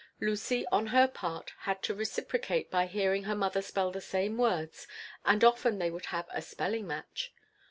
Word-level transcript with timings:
Lucy, 0.19 0.65
on 0.71 0.87
her 0.87 1.07
part, 1.07 1.53
had 1.59 1.83
to 1.83 1.93
reciprocate 1.93 2.71
by 2.71 2.87
hearing 2.87 3.25
her 3.25 3.35
mother 3.35 3.61
spell 3.61 3.91
the 3.91 4.01
same 4.01 4.35
words, 4.35 4.87
and 5.25 5.43
often 5.43 5.77
they 5.77 5.91
would 5.91 6.07
have 6.07 6.25
a 6.31 6.41
spelling 6.41 6.87
match. 6.87 7.31